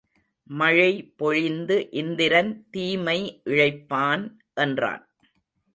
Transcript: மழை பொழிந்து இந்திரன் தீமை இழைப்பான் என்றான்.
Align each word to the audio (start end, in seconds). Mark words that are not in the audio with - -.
மழை 0.49 0.91
பொழிந்து 1.17 1.77
இந்திரன் 1.91 2.67
தீமை 2.71 3.19
இழைப்பான் 3.45 4.25
என்றான். 4.55 5.05